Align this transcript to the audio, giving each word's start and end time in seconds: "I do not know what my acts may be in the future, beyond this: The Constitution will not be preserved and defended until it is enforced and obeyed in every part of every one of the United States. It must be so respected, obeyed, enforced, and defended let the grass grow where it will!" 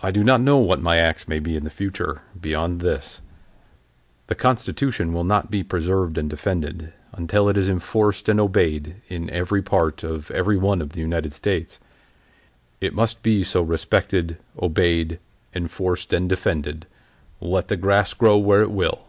"I 0.00 0.12
do 0.12 0.22
not 0.22 0.40
know 0.42 0.58
what 0.58 0.80
my 0.80 0.96
acts 0.98 1.26
may 1.26 1.40
be 1.40 1.56
in 1.56 1.64
the 1.64 1.68
future, 1.68 2.22
beyond 2.40 2.80
this: 2.80 3.20
The 4.28 4.36
Constitution 4.36 5.12
will 5.12 5.24
not 5.24 5.50
be 5.50 5.64
preserved 5.64 6.16
and 6.18 6.30
defended 6.30 6.92
until 7.12 7.48
it 7.48 7.56
is 7.56 7.68
enforced 7.68 8.28
and 8.28 8.38
obeyed 8.38 9.02
in 9.08 9.28
every 9.30 9.60
part 9.60 10.04
of 10.04 10.30
every 10.30 10.56
one 10.56 10.80
of 10.80 10.90
the 10.90 11.00
United 11.00 11.32
States. 11.32 11.80
It 12.80 12.94
must 12.94 13.24
be 13.24 13.42
so 13.42 13.60
respected, 13.60 14.38
obeyed, 14.62 15.18
enforced, 15.52 16.12
and 16.12 16.28
defended 16.28 16.86
let 17.40 17.66
the 17.66 17.76
grass 17.76 18.14
grow 18.14 18.36
where 18.38 18.60
it 18.62 18.70
will!" 18.70 19.02